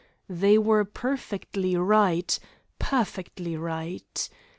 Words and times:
They 0.29 0.57
were 0.57 0.83
perfectly 0.83 1.75
right, 1.77 2.39
perfectly 2.79 3.55
right. 3.55 4.29